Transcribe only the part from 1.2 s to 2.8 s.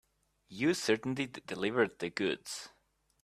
delivered the goods.